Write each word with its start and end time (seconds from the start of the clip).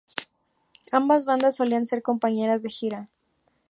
Ambas 0.91 1.25
bandas 1.25 1.55
solían 1.57 1.85
ser 1.85 2.01
compañeras 2.01 2.63
de 2.63 2.71
gira. 2.71 3.09